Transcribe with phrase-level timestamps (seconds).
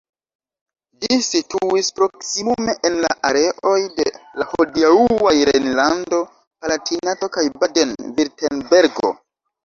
[1.01, 4.05] Ĝi situis proksimume en la areoj de
[4.41, 9.13] la hodiaŭaj Rejnlando-Palatinato kaj Baden-Virtembergo.